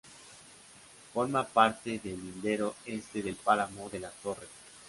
[1.13, 4.49] Forma parte de el lindero este del páramo de Las Torres.